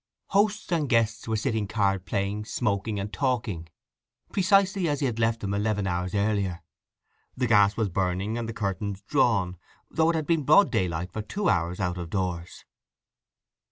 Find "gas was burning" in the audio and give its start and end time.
7.45-8.35